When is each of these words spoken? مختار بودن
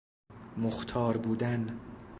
مختار 0.57 1.17
بودن 1.17 1.79